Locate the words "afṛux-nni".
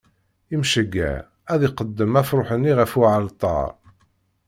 2.21-2.73